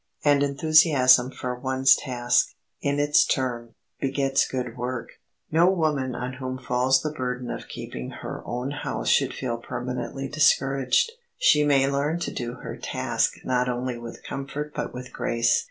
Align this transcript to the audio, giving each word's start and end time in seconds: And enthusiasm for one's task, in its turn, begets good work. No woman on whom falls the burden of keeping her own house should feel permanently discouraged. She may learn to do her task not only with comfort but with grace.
And 0.25 0.41
enthusiasm 0.41 1.29
for 1.29 1.53
one's 1.53 1.95
task, 1.95 2.55
in 2.81 2.99
its 2.99 3.23
turn, 3.23 3.75
begets 3.99 4.47
good 4.47 4.75
work. 4.75 5.09
No 5.51 5.69
woman 5.69 6.15
on 6.15 6.33
whom 6.39 6.57
falls 6.57 7.03
the 7.03 7.11
burden 7.11 7.51
of 7.51 7.67
keeping 7.67 8.09
her 8.09 8.41
own 8.43 8.71
house 8.71 9.09
should 9.09 9.31
feel 9.31 9.57
permanently 9.59 10.27
discouraged. 10.27 11.11
She 11.37 11.63
may 11.63 11.85
learn 11.87 12.17
to 12.21 12.31
do 12.31 12.53
her 12.63 12.77
task 12.77 13.35
not 13.45 13.69
only 13.69 13.99
with 13.99 14.23
comfort 14.23 14.73
but 14.73 14.91
with 14.91 15.13
grace. 15.13 15.59